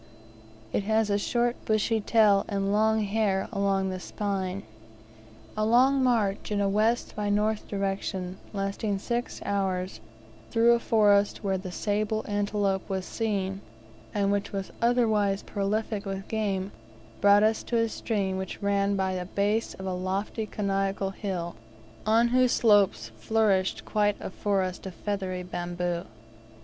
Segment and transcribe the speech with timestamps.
[0.73, 4.63] It has a short bushy tail, and long hair along the spine.
[5.55, 10.01] A long march in a west by north direction, lasting six hours,
[10.49, 13.61] through a forest where the sable antelope was seen,
[14.11, 16.71] and which was otherwise prolific with game,
[17.21, 21.53] brought us to a stream which ran by the base of a lofty conical hill,
[22.07, 26.05] on whose slopes flourished quite a forest of feathery bamboo.